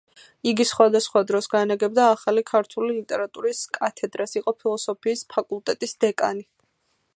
[0.51, 6.47] იგი სხვადასხვა დროს განაგებდა ახალი ქართული ლიტერატურის კათედრას, იყო ფილოსოფიის ფაკულტეტის დეკანი.